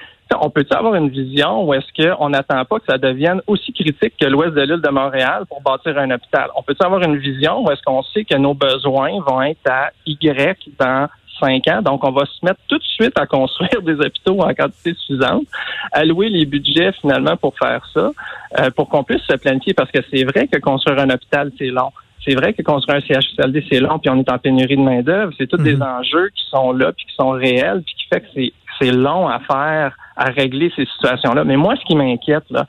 on 0.41 0.49
peut 0.49 0.65
avoir 0.71 0.95
une 0.95 1.09
vision 1.09 1.63
où 1.63 1.75
est-ce 1.75 1.85
qu'on 1.93 2.29
n'attend 2.29 2.65
pas 2.65 2.79
que 2.79 2.85
ça 2.89 2.97
devienne 2.97 3.41
aussi 3.45 3.71
critique 3.73 4.15
que 4.19 4.25
l'ouest 4.25 4.55
de 4.55 4.61
l'île 4.61 4.81
de 4.81 4.89
Montréal 4.89 5.43
pour 5.47 5.61
bâtir 5.61 5.99
un 5.99 6.09
hôpital? 6.09 6.49
On 6.55 6.63
peut 6.63 6.75
avoir 6.79 7.03
une 7.03 7.17
vision 7.17 7.63
où 7.63 7.69
est-ce 7.69 7.81
qu'on 7.83 8.01
sait 8.01 8.25
que 8.25 8.35
nos 8.35 8.55
besoins 8.55 9.11
vont 9.27 9.43
être 9.43 9.69
à 9.69 9.91
Y 10.07 10.57
dans 10.79 11.07
cinq 11.39 11.67
ans. 11.67 11.81
Donc, 11.81 12.03
on 12.03 12.11
va 12.11 12.25
se 12.25 12.45
mettre 12.45 12.59
tout 12.67 12.77
de 12.77 12.83
suite 12.83 13.17
à 13.19 13.25
construire 13.25 13.81
des 13.83 13.93
hôpitaux 13.93 14.41
en 14.41 14.53
quantité 14.53 14.93
suffisante, 14.93 15.45
allouer 15.91 16.29
les 16.29 16.45
budgets 16.45 16.91
finalement 16.93 17.37
pour 17.37 17.57
faire 17.57 17.85
ça, 17.93 18.11
euh, 18.59 18.69
pour 18.71 18.89
qu'on 18.89 19.03
puisse 19.03 19.23
se 19.23 19.35
planifier, 19.35 19.73
parce 19.73 19.91
que 19.91 19.99
c'est 20.11 20.23
vrai 20.23 20.47
que 20.47 20.59
construire 20.59 20.99
un 20.99 21.09
hôpital, 21.09 21.51
c'est 21.57 21.67
long. 21.67 21.91
C'est 22.27 22.35
vrai 22.35 22.53
que 22.53 22.63
construire 22.63 22.97
un 22.97 23.01
CHSLD, 23.01 23.65
c'est 23.69 23.79
long, 23.79 23.99
puis 23.99 24.09
on 24.09 24.17
est 24.17 24.31
en 24.31 24.39
pénurie 24.39 24.77
de 24.77 24.81
main-d'œuvre. 24.81 25.31
C'est 25.37 25.47
tous 25.47 25.57
des 25.57 25.75
mhm. 25.75 25.83
enjeux 25.83 26.29
qui 26.29 26.43
sont 26.49 26.71
là, 26.71 26.91
puis 26.91 27.05
qui 27.05 27.15
sont 27.15 27.31
réels, 27.31 27.83
puis 27.85 27.95
qui 27.95 28.07
fait 28.07 28.21
que 28.21 28.27
c'est, 28.33 28.53
c'est 28.79 28.91
long 28.91 29.27
à 29.27 29.39
faire, 29.39 29.95
à 30.15 30.25
régler 30.25 30.71
ces 30.75 30.85
situations-là. 30.85 31.43
Mais 31.43 31.55
moi, 31.55 31.75
ce 31.75 31.85
qui 31.85 31.95
m'inquiète, 31.95 32.49
là, 32.49 32.65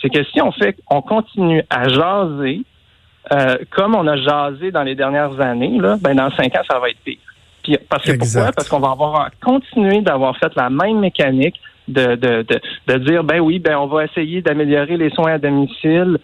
c'est 0.00 0.10
que 0.10 0.22
si 0.24 0.40
on 0.40 0.52
fait, 0.52 0.76
on 0.90 1.02
continue 1.02 1.62
à 1.68 1.88
jaser, 1.88 2.62
euh, 3.32 3.58
comme 3.70 3.94
on 3.94 4.06
a 4.06 4.16
jasé 4.16 4.70
dans 4.70 4.82
les 4.82 4.94
dernières 4.94 5.38
années, 5.40 5.78
là, 5.78 5.96
ben 6.00 6.14
dans 6.14 6.30
cinq 6.30 6.56
ans, 6.56 6.62
ça 6.70 6.78
va 6.78 6.88
être 6.88 7.00
pire 7.04 7.18
parce 7.88 8.04
que 8.04 8.16
pourquoi? 8.16 8.52
Parce 8.52 8.68
qu'on 8.68 8.80
va 8.80 8.90
avoir 8.90 9.30
continué 9.42 10.00
d'avoir 10.00 10.36
fait 10.36 10.54
la 10.56 10.70
même 10.70 11.00
mécanique 11.00 11.60
de, 11.88 12.14
de, 12.14 12.42
de, 12.42 12.60
de, 12.86 12.98
dire 12.98 13.24
ben 13.24 13.40
oui, 13.40 13.58
ben 13.58 13.76
on 13.76 13.86
va 13.86 14.04
essayer 14.04 14.42
d'améliorer 14.42 14.96
les 14.96 15.10
soins 15.10 15.32
à 15.32 15.38
domicile. 15.38 16.18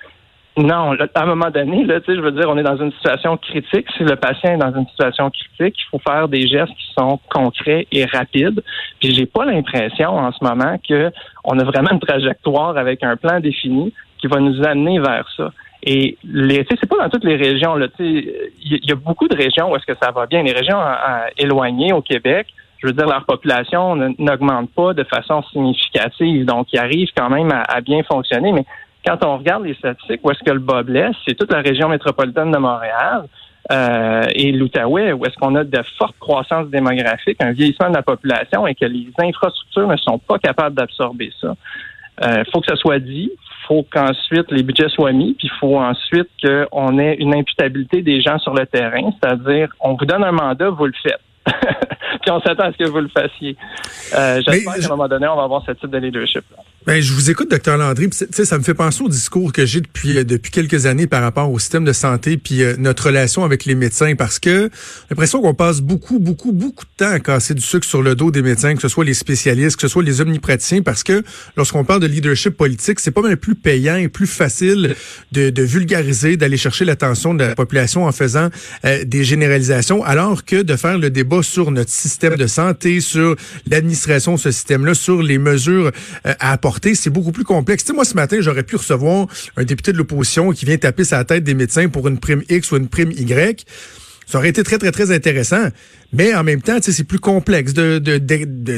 Non, 0.58 0.92
à 1.14 1.22
un 1.22 1.26
moment 1.26 1.50
donné, 1.50 1.84
là, 1.84 1.98
je 2.08 2.18
veux 2.18 2.30
dire, 2.30 2.48
on 2.48 2.56
est 2.56 2.62
dans 2.62 2.78
une 2.78 2.90
situation 2.92 3.36
critique. 3.36 3.86
Si 3.94 4.04
le 4.04 4.16
patient 4.16 4.54
est 4.54 4.56
dans 4.56 4.74
une 4.74 4.86
situation 4.86 5.30
critique, 5.30 5.76
il 5.78 5.84
faut 5.90 5.98
faire 5.98 6.28
des 6.28 6.48
gestes 6.48 6.72
qui 6.72 6.94
sont 6.98 7.20
concrets 7.28 7.86
et 7.92 8.06
rapides. 8.06 8.62
Puis 8.98 9.14
j'ai 9.14 9.26
pas 9.26 9.44
l'impression 9.44 10.16
en 10.16 10.32
ce 10.32 10.42
moment 10.42 10.78
que 10.88 11.12
on 11.44 11.58
a 11.58 11.64
vraiment 11.64 11.90
une 11.92 12.00
trajectoire 12.00 12.78
avec 12.78 13.02
un 13.02 13.16
plan 13.16 13.38
défini 13.38 13.92
qui 14.18 14.28
va 14.28 14.40
nous 14.40 14.64
amener 14.64 14.98
vers 14.98 15.26
ça. 15.36 15.52
Et 15.88 16.18
les, 16.24 16.66
c'est 16.68 16.88
pas 16.88 16.96
dans 16.96 17.08
toutes 17.08 17.24
les 17.24 17.36
régions. 17.36 17.78
Il 18.00 18.50
y, 18.60 18.90
a 18.90 18.96
beaucoup 18.96 19.28
de 19.28 19.36
régions 19.36 19.70
où 19.70 19.76
est-ce 19.76 19.86
que 19.86 19.96
ça 20.02 20.10
va 20.10 20.26
bien. 20.26 20.42
Les 20.42 20.52
régions 20.52 20.80
éloignées 21.38 21.92
au 21.92 22.02
Québec, 22.02 22.48
je 22.78 22.88
veux 22.88 22.92
dire, 22.92 23.06
leur 23.06 23.24
population 23.24 23.94
n'augmente 24.18 24.70
pas 24.72 24.94
de 24.94 25.04
façon 25.04 25.44
significative. 25.44 26.44
Donc, 26.44 26.72
ils 26.72 26.80
arrivent 26.80 27.10
quand 27.16 27.30
même 27.30 27.52
à, 27.52 27.80
bien 27.80 28.02
fonctionner. 28.02 28.50
Mais 28.50 28.64
quand 29.06 29.24
on 29.24 29.38
regarde 29.38 29.64
les 29.64 29.74
statistiques, 29.74 30.20
où 30.24 30.30
est-ce 30.32 30.42
que 30.42 30.50
le 30.50 30.58
bas 30.58 30.82
blesse, 30.82 31.14
c'est 31.24 31.34
toute 31.34 31.52
la 31.52 31.60
région 31.60 31.88
métropolitaine 31.88 32.50
de 32.50 32.58
Montréal. 32.58 33.26
Euh, 33.70 34.26
et 34.34 34.52
l'Outaouais, 34.52 35.12
où 35.12 35.24
est-ce 35.24 35.36
qu'on 35.36 35.54
a 35.54 35.64
de 35.64 35.82
fortes 35.98 36.16
croissances 36.20 36.68
démographiques, 36.68 37.40
un 37.40 37.52
vieillissement 37.52 37.90
de 37.90 37.96
la 37.96 38.02
population 38.02 38.66
et 38.66 38.74
que 38.74 38.84
les 38.84 39.08
infrastructures 39.18 39.88
ne 39.88 39.96
sont 39.96 40.18
pas 40.18 40.38
capables 40.38 40.76
d'absorber 40.76 41.32
ça. 41.40 41.54
Il 42.22 42.28
euh, 42.28 42.44
faut 42.52 42.60
que 42.60 42.66
ça 42.68 42.76
soit 42.76 42.98
dit, 42.98 43.30
faut 43.68 43.86
qu'ensuite 43.90 44.50
les 44.50 44.62
budgets 44.62 44.88
soient 44.88 45.12
mis, 45.12 45.34
puis 45.34 45.48
il 45.52 45.58
faut 45.58 45.78
ensuite 45.78 46.28
qu'on 46.42 46.98
ait 46.98 47.14
une 47.14 47.34
imputabilité 47.34 48.02
des 48.02 48.22
gens 48.22 48.38
sur 48.38 48.54
le 48.54 48.66
terrain, 48.66 49.10
c'est-à-dire 49.20 49.68
on 49.80 49.94
vous 49.94 50.06
donne 50.06 50.24
un 50.24 50.32
mandat, 50.32 50.70
vous 50.70 50.86
le 50.86 50.94
faites. 51.02 51.20
puis 51.46 52.30
on 52.30 52.40
s'attend 52.40 52.64
à 52.64 52.72
ce 52.72 52.78
que 52.78 52.88
vous 52.88 53.00
le 53.00 53.08
fassiez. 53.08 53.56
Euh, 54.16 54.40
J'espère 54.44 54.74
qu'à 54.74 54.86
un 54.86 54.88
moment 54.88 55.08
donné, 55.08 55.28
on 55.28 55.36
va 55.36 55.44
avoir 55.44 55.64
ce 55.64 55.72
type 55.72 55.90
de 55.90 55.98
leadership. 55.98 56.44
-là. 56.52 56.62
Ben, 56.86 57.02
je 57.02 57.12
vous 57.12 57.30
écoute, 57.32 57.50
docteur 57.50 57.78
Landry. 57.78 58.08
Ça 58.12 58.58
me 58.58 58.62
fait 58.62 58.72
penser 58.72 59.02
au 59.02 59.08
discours 59.08 59.52
que 59.52 59.66
j'ai 59.66 59.80
depuis 59.80 60.18
euh, 60.18 60.22
depuis 60.22 60.52
quelques 60.52 60.86
années 60.86 61.08
par 61.08 61.20
rapport 61.20 61.50
au 61.50 61.58
système 61.58 61.84
de 61.84 61.92
santé 61.92 62.36
puis 62.36 62.62
euh, 62.62 62.76
notre 62.78 63.06
relation 63.06 63.42
avec 63.42 63.64
les 63.64 63.74
médecins, 63.74 64.14
parce 64.14 64.38
que 64.38 64.70
l'impression 65.10 65.42
qu'on 65.42 65.52
passe 65.52 65.80
beaucoup, 65.80 66.20
beaucoup, 66.20 66.52
beaucoup 66.52 66.84
de 66.84 66.90
temps 66.96 67.10
à 67.10 67.18
casser 67.18 67.54
du 67.54 67.60
sucre 67.60 67.84
sur 67.84 68.02
le 68.02 68.14
dos 68.14 68.30
des 68.30 68.40
médecins, 68.40 68.76
que 68.76 68.82
ce 68.82 68.86
soit 68.86 69.04
les 69.04 69.14
spécialistes, 69.14 69.74
que 69.74 69.82
ce 69.82 69.88
soit 69.88 70.04
les 70.04 70.20
omnipraticiens, 70.20 70.82
parce 70.82 71.02
que 71.02 71.24
lorsqu'on 71.56 71.82
parle 71.82 72.02
de 72.02 72.06
leadership 72.06 72.56
politique, 72.56 73.00
c'est 73.00 73.10
pas 73.10 73.20
mal 73.22 73.36
plus 73.36 73.56
payant 73.56 73.96
et 73.96 74.06
plus 74.06 74.28
facile 74.28 74.94
de, 75.32 75.50
de 75.50 75.62
vulgariser, 75.64 76.36
d'aller 76.36 76.56
chercher 76.56 76.84
l'attention 76.84 77.34
de 77.34 77.42
la 77.42 77.56
population 77.56 78.04
en 78.04 78.12
faisant 78.12 78.48
euh, 78.84 79.02
des 79.04 79.24
généralisations, 79.24 80.04
alors 80.04 80.44
que 80.44 80.62
de 80.62 80.76
faire 80.76 80.98
le 80.98 81.10
débat 81.10 81.42
sur 81.42 81.72
notre 81.72 81.90
système 81.90 82.36
de 82.36 82.46
santé, 82.46 83.00
sur 83.00 83.34
l'administration 83.68 84.34
de 84.34 84.38
ce 84.38 84.52
système-là, 84.52 84.94
sur 84.94 85.20
les 85.20 85.38
mesures 85.38 85.90
à 86.22 86.52
apporter 86.52 86.75
c'est 86.94 87.10
beaucoup 87.10 87.32
plus 87.32 87.44
complexe. 87.44 87.84
Tu 87.84 87.88
sais, 87.88 87.94
moi, 87.94 88.04
ce 88.04 88.14
matin, 88.14 88.38
j'aurais 88.40 88.62
pu 88.62 88.76
recevoir 88.76 89.26
un 89.56 89.64
député 89.64 89.92
de 89.92 89.98
l'opposition 89.98 90.52
qui 90.52 90.64
vient 90.64 90.76
taper 90.76 91.04
sa 91.04 91.24
tête 91.24 91.44
des 91.44 91.54
médecins 91.54 91.88
pour 91.88 92.08
une 92.08 92.18
prime 92.18 92.42
X 92.48 92.72
ou 92.72 92.76
une 92.76 92.88
prime 92.88 93.12
Y. 93.12 93.64
Ça 94.26 94.38
aurait 94.38 94.48
été 94.48 94.64
très, 94.64 94.78
très, 94.78 94.90
très 94.90 95.14
intéressant. 95.14 95.68
Mais 96.12 96.34
en 96.34 96.42
même 96.42 96.60
temps, 96.60 96.78
c'est 96.80 97.06
plus 97.06 97.20
complexe 97.20 97.74
de, 97.74 97.98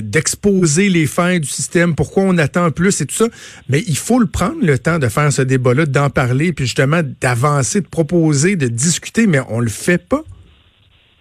d'exposer 0.00 0.90
les 0.90 1.06
fins 1.06 1.38
du 1.38 1.46
système, 1.46 1.94
pourquoi 1.94 2.24
on 2.24 2.36
attend 2.36 2.70
plus 2.70 3.00
et 3.00 3.06
tout 3.06 3.14
ça. 3.14 3.26
Mais 3.68 3.80
il 3.88 3.96
faut 3.96 4.18
le 4.18 4.26
prendre 4.26 4.58
le 4.60 4.78
temps 4.78 4.98
de 4.98 5.08
faire 5.08 5.32
ce 5.32 5.42
débat-là, 5.42 5.86
d'en 5.86 6.10
parler, 6.10 6.52
puis 6.52 6.66
justement 6.66 7.00
d'avancer, 7.20 7.80
de 7.80 7.88
proposer, 7.88 8.56
de 8.56 8.68
discuter, 8.68 9.26
mais 9.26 9.40
on 9.48 9.60
le 9.60 9.70
fait 9.70 10.06
pas. 10.06 10.22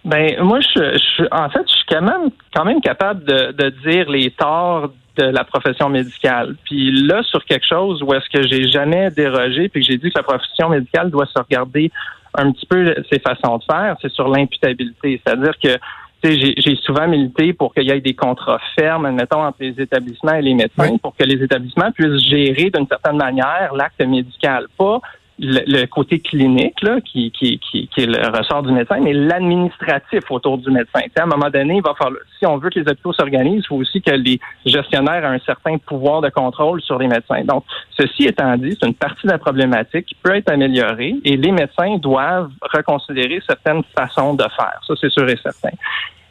Ben 0.04 0.42
moi, 0.42 0.60
je, 0.60 1.24
en 1.32 1.50
fait, 1.50 1.64
je 1.66 1.72
suis 1.72 1.86
quand 1.88 2.02
même, 2.02 2.30
quand 2.54 2.64
même 2.64 2.80
capable 2.80 3.24
de, 3.24 3.52
de 3.52 3.70
dire 3.90 4.10
les 4.10 4.30
torts 4.30 4.92
de 5.18 5.24
la 5.24 5.44
profession 5.44 5.88
médicale. 5.88 6.56
Puis 6.64 6.90
là, 7.06 7.22
sur 7.24 7.44
quelque 7.44 7.66
chose 7.66 8.02
où 8.02 8.14
est-ce 8.14 8.28
que 8.30 8.46
j'ai 8.46 8.68
jamais 8.68 9.10
dérogé, 9.10 9.68
puis 9.68 9.82
que 9.82 9.86
j'ai 9.90 9.98
dit 9.98 10.10
que 10.10 10.18
la 10.18 10.22
profession 10.22 10.68
médicale 10.68 11.10
doit 11.10 11.26
se 11.26 11.38
regarder 11.38 11.90
un 12.34 12.52
petit 12.52 12.66
peu 12.66 12.94
ses 13.10 13.18
façons 13.18 13.58
de 13.58 13.64
faire, 13.64 13.96
c'est 14.00 14.12
sur 14.12 14.28
l'imputabilité. 14.28 15.20
C'est-à-dire 15.24 15.58
que 15.62 15.76
j'ai 16.22 16.76
souvent 16.76 17.08
milité 17.08 17.52
pour 17.52 17.74
qu'il 17.74 17.84
y 17.84 17.90
ait 17.90 18.00
des 18.00 18.14
contrats 18.14 18.60
fermes, 18.78 19.06
admettons, 19.06 19.44
entre 19.44 19.58
les 19.60 19.74
établissements 19.80 20.34
et 20.34 20.42
les 20.42 20.54
médecins, 20.54 20.96
pour 20.98 21.16
que 21.16 21.24
les 21.24 21.42
établissements 21.42 21.90
puissent 21.92 22.22
gérer 22.28 22.70
d'une 22.70 22.86
certaine 22.86 23.16
manière 23.16 23.72
l'acte 23.74 24.04
médical, 24.04 24.66
pas 24.76 25.00
le, 25.38 25.86
côté 25.86 26.18
clinique 26.18 26.80
là, 26.82 27.00
qui, 27.00 27.30
qui, 27.30 27.58
qui, 27.58 27.88
qui, 27.88 28.00
est 28.00 28.06
le 28.06 28.36
ressort 28.36 28.62
du 28.62 28.72
médecin, 28.72 28.98
mais 29.00 29.12
l'administratif 29.12 30.30
autour 30.30 30.58
du 30.58 30.70
médecin. 30.70 31.00
à 31.16 31.22
un 31.22 31.26
moment 31.26 31.50
donné, 31.50 31.76
il 31.76 31.82
va 31.82 31.94
falloir, 31.94 32.20
si 32.38 32.46
on 32.46 32.58
veut 32.58 32.70
que 32.70 32.80
les 32.80 32.90
hôpitaux 32.90 33.12
s'organisent, 33.12 33.62
il 33.64 33.66
faut 33.66 33.76
aussi 33.76 34.02
que 34.02 34.10
les 34.10 34.40
gestionnaires 34.66 35.24
aient 35.24 35.36
un 35.36 35.38
certain 35.40 35.78
pouvoir 35.78 36.20
de 36.20 36.28
contrôle 36.28 36.82
sur 36.82 36.98
les 36.98 37.06
médecins. 37.06 37.44
Donc, 37.44 37.64
ceci 37.96 38.24
étant 38.24 38.56
dit, 38.56 38.76
c'est 38.80 38.88
une 38.88 38.94
partie 38.94 39.26
de 39.26 39.32
la 39.32 39.38
problématique 39.38 40.06
qui 40.06 40.16
peut 40.16 40.34
être 40.34 40.50
améliorée 40.50 41.14
et 41.24 41.36
les 41.36 41.52
médecins 41.52 41.96
doivent 41.98 42.50
reconsidérer 42.60 43.40
certaines 43.46 43.82
façons 43.96 44.34
de 44.34 44.42
faire. 44.42 44.80
Ça, 44.86 44.94
c'est 45.00 45.10
sûr 45.10 45.28
et 45.28 45.38
certain. 45.42 45.76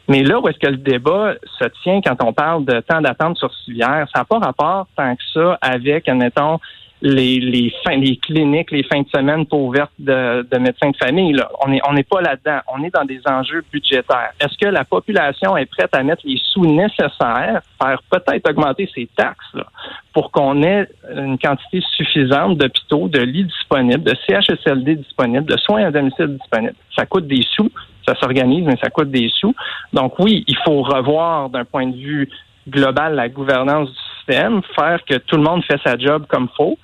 Mais 0.08 0.22
là 0.22 0.40
où 0.40 0.48
est-ce 0.48 0.58
que 0.58 0.68
le 0.68 0.78
débat 0.78 1.34
se 1.58 1.66
tient 1.82 2.00
quand 2.00 2.16
on 2.24 2.32
parle 2.32 2.64
de 2.64 2.80
temps 2.80 3.00
d'attente 3.00 3.36
sur 3.36 3.52
civière, 3.64 4.06
ça 4.12 4.20
n'a 4.20 4.24
pas 4.24 4.38
rapport 4.38 4.86
tant 4.96 5.14
que 5.14 5.22
ça 5.34 5.58
avec, 5.60 6.08
admettons, 6.08 6.58
les, 7.00 7.38
les, 7.38 7.72
fins, 7.84 7.96
les 7.96 8.16
cliniques, 8.16 8.70
les 8.70 8.82
fins 8.82 9.02
de 9.02 9.08
semaine 9.08 9.46
pas 9.46 9.56
ouvertes 9.56 9.92
de, 9.98 10.42
de 10.42 10.58
médecins 10.58 10.90
de 10.90 10.96
famille. 10.96 11.32
Là. 11.32 11.48
On 11.64 11.68
n'est 11.68 11.80
on 11.88 11.96
est 11.96 12.08
pas 12.08 12.20
là-dedans. 12.20 12.58
On 12.74 12.82
est 12.82 12.92
dans 12.92 13.04
des 13.04 13.20
enjeux 13.26 13.64
budgétaires. 13.72 14.32
Est-ce 14.40 14.58
que 14.58 14.68
la 14.68 14.84
population 14.84 15.56
est 15.56 15.66
prête 15.66 15.94
à 15.94 16.02
mettre 16.02 16.22
les 16.24 16.40
sous 16.52 16.66
nécessaires, 16.66 17.62
faire 17.80 18.02
peut-être 18.10 18.50
augmenter 18.50 18.90
ses 18.92 19.08
taxes 19.16 19.54
là, 19.54 19.66
pour 20.12 20.32
qu'on 20.32 20.62
ait 20.62 20.88
une 21.14 21.38
quantité 21.38 21.80
suffisante 21.96 22.58
d'hôpitaux, 22.58 23.08
de 23.08 23.20
lits 23.20 23.44
disponibles, 23.44 24.02
de 24.02 24.14
CHSLD 24.26 24.96
disponibles, 24.96 25.46
de 25.46 25.56
soins 25.58 25.84
à 25.84 25.90
domicile 25.90 26.36
disponibles? 26.40 26.74
Ça 26.96 27.06
coûte 27.06 27.26
des 27.26 27.42
sous. 27.54 27.70
Ça 28.06 28.14
s'organise, 28.14 28.64
mais 28.64 28.76
ça 28.82 28.88
coûte 28.88 29.10
des 29.10 29.28
sous. 29.28 29.54
Donc 29.92 30.18
oui, 30.18 30.42
il 30.48 30.56
faut 30.64 30.82
revoir 30.82 31.50
d'un 31.50 31.66
point 31.66 31.86
de 31.86 31.96
vue 31.96 32.28
global 32.68 33.14
la 33.14 33.28
gouvernance 33.28 33.90
du 33.90 33.98
système, 34.16 34.60
faire 34.74 35.00
que 35.08 35.16
tout 35.16 35.36
le 35.36 35.42
monde 35.42 35.64
fait 35.64 35.80
sa 35.84 35.96
job 35.96 36.26
comme 36.28 36.48
faut 36.56 36.78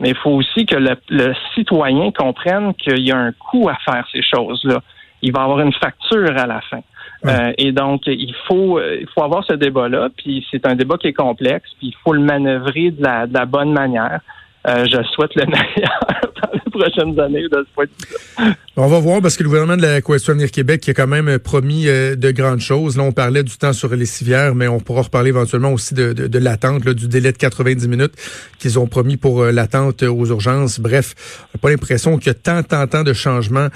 mais 0.00 0.10
il 0.10 0.16
faut 0.16 0.30
aussi 0.30 0.64
que 0.64 0.76
le, 0.76 1.34
citoyen 1.54 2.10
comprenne 2.12 2.74
qu'il 2.74 3.00
y 3.00 3.10
a 3.10 3.16
un 3.16 3.32
coût 3.32 3.68
à 3.68 3.76
faire 3.84 4.06
ces 4.12 4.22
choses-là. 4.22 4.80
Il 5.22 5.32
va 5.32 5.42
avoir 5.42 5.60
une 5.60 5.72
facture 5.72 6.36
à 6.36 6.46
la 6.46 6.60
fin. 6.60 6.80
Euh, 7.26 7.52
et 7.58 7.72
donc, 7.72 8.02
il 8.06 8.32
faut, 8.46 8.80
il 8.80 9.08
faut 9.12 9.24
avoir 9.24 9.44
ce 9.44 9.54
débat-là, 9.54 10.08
puis 10.16 10.46
c'est 10.50 10.64
un 10.66 10.76
débat 10.76 10.96
qui 10.98 11.08
est 11.08 11.12
complexe, 11.12 11.68
puis 11.78 11.88
il 11.88 11.94
faut 12.04 12.12
le 12.12 12.20
manœuvrer 12.20 12.92
de 12.92 13.02
la, 13.02 13.26
de 13.26 13.34
la 13.34 13.44
bonne 13.44 13.72
manière. 13.72 14.20
Euh, 14.68 14.84
je 14.84 15.02
souhaite 15.14 15.34
le 15.34 15.46
meilleur 15.46 16.00
dans 16.42 16.50
les 16.52 16.70
prochaines 16.70 17.18
années 17.18 17.42
de 17.42 17.66
ce 17.66 17.74
point 17.74 17.84
de 17.86 17.90
vue. 17.90 18.54
On 18.76 18.86
va 18.86 19.00
voir 19.00 19.22
parce 19.22 19.36
que 19.36 19.42
le 19.42 19.48
gouvernement 19.48 19.76
de 19.76 19.82
la 19.82 20.00
Coalition 20.02 20.32
Avenir 20.32 20.50
Québec 20.50 20.80
qui 20.82 20.90
a 20.90 20.94
quand 20.94 21.06
même 21.06 21.38
promis 21.38 21.88
euh, 21.88 22.16
de 22.16 22.30
grandes 22.30 22.60
choses. 22.60 22.96
Là, 22.96 23.02
on 23.04 23.12
parlait 23.12 23.42
du 23.42 23.56
temps 23.56 23.72
sur 23.72 23.94
les 23.94 24.04
civières, 24.06 24.54
mais 24.54 24.68
on 24.68 24.78
pourra 24.78 25.02
reparler 25.02 25.30
éventuellement 25.30 25.72
aussi 25.72 25.94
de, 25.94 26.12
de, 26.12 26.26
de 26.26 26.38
l'attente, 26.38 26.86
du 26.86 27.08
délai 27.08 27.32
de 27.32 27.38
90 27.38 27.88
minutes 27.88 28.12
qu'ils 28.58 28.78
ont 28.78 28.86
promis 28.86 29.16
pour 29.16 29.42
euh, 29.42 29.52
l'attente 29.52 30.02
aux 30.02 30.26
urgences. 30.26 30.80
Bref, 30.80 31.14
on 31.48 31.56
n'a 31.56 31.60
pas 31.60 31.70
l'impression 31.70 32.18
qu'il 32.18 32.26
y 32.26 32.30
a 32.30 32.34
tant, 32.34 32.62
tant, 32.62 32.86
tant 32.86 33.04
de 33.04 33.12
changements 33.12 33.68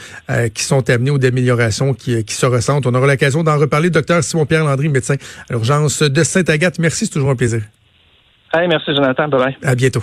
qui 0.54 0.62
sont 0.62 0.88
amenés 0.90 1.10
ou 1.10 1.18
d'améliorations 1.18 1.94
qui, 1.94 2.24
qui 2.24 2.34
se 2.34 2.46
ressentent. 2.46 2.86
On 2.86 2.94
aura 2.94 3.06
l'occasion 3.06 3.42
d'en 3.42 3.58
reparler. 3.58 3.90
Docteur 3.90 4.22
Simon-Pierre 4.22 4.64
Landry, 4.64 4.88
médecin 4.88 5.14
à 5.14 5.52
l'urgence 5.52 6.02
de 6.02 6.22
Sainte-Agathe. 6.22 6.78
Merci, 6.78 7.06
c'est 7.06 7.12
toujours 7.12 7.30
un 7.30 7.36
plaisir. 7.36 7.62
Hey, 8.54 8.68
merci 8.68 8.94
Jonathan. 8.94 9.28
Bye 9.28 9.40
bye. 9.40 9.56
À 9.62 9.74
bientôt. 9.74 10.02